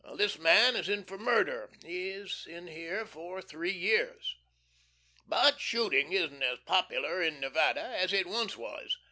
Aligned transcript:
"This 0.15 0.39
man 0.39 0.75
is 0.75 0.89
in 0.89 1.03
for 1.03 1.19
murder. 1.19 1.69
He 1.85 2.09
is 2.09 2.45
here 2.45 3.05
for 3.05 3.39
three 3.39 3.71
years." 3.71 4.35
But 5.27 5.59
shooting 5.61 6.11
isn't 6.11 6.41
as 6.41 6.57
popular 6.65 7.21
in 7.21 7.39
Nevada 7.39 7.83
as 7.83 8.11
it 8.11 8.25
once 8.25 8.57
was. 8.57 8.97